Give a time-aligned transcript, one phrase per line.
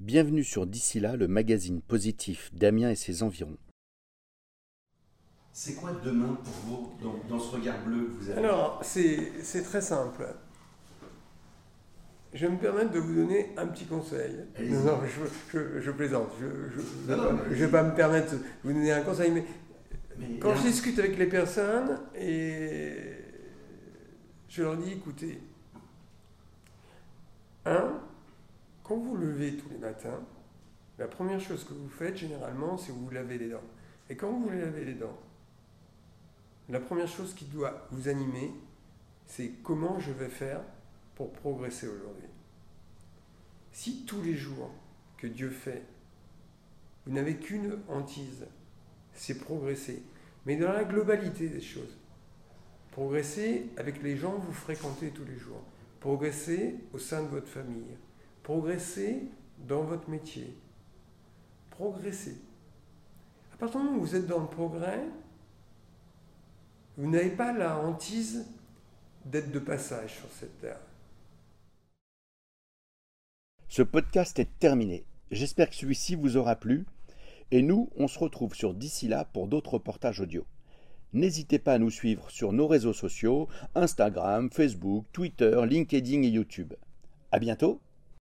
[0.00, 3.58] Bienvenue sur D'ici là, le magazine positif d'Amiens et ses environs.
[5.52, 9.62] C'est quoi demain pour vous dans, dans ce regard bleu que vous avez Alors, c'est
[9.64, 10.26] très simple.
[12.32, 14.36] Je vais me permettre de vous donner un petit conseil.
[14.60, 16.30] Non, non, je, je- je plaisante.
[16.38, 16.44] Je
[17.50, 19.44] ne vais pas me permettre de vous donner un conseil, mais
[20.16, 22.94] Mais quand je discute avec les personnes et
[24.48, 25.40] je leur dis, écoutez,
[27.66, 28.00] un,
[28.90, 30.20] quand vous levez tous les matins,
[30.98, 33.62] la première chose que vous faites généralement, c'est vous vous lavez les dents.
[34.08, 35.16] Et quand vous vous lavez les dents,
[36.68, 38.50] la première chose qui doit vous animer,
[39.28, 40.60] c'est comment je vais faire
[41.14, 42.26] pour progresser aujourd'hui.
[43.70, 44.72] Si tous les jours
[45.18, 45.84] que Dieu fait,
[47.06, 48.44] vous n'avez qu'une hantise,
[49.14, 50.02] c'est progresser,
[50.46, 51.96] mais dans la globalité des choses.
[52.90, 55.62] Progresser avec les gens que vous fréquentez tous les jours.
[56.00, 57.96] Progresser au sein de votre famille.
[58.50, 59.22] Progresser
[59.68, 60.52] dans votre métier.
[61.70, 62.36] Progresser.
[63.54, 65.04] À partir du moment où vous êtes dans le progrès,
[66.96, 68.48] vous n'avez pas la hantise
[69.24, 70.80] d'être de passage sur cette terre.
[73.68, 75.04] Ce podcast est terminé.
[75.30, 76.86] J'espère que celui-ci vous aura plu.
[77.52, 80.44] Et nous, on se retrouve sur D'ici là pour d'autres reportages audio.
[81.12, 86.74] N'hésitez pas à nous suivre sur nos réseaux sociaux Instagram, Facebook, Twitter, LinkedIn et YouTube.
[87.30, 87.80] À bientôt